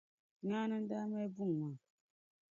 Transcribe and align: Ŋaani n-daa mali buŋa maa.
Ŋaani 0.47 0.77
n-daa 0.83 1.05
mali 1.11 1.29
buŋa 1.35 1.55
maa. 1.59 1.75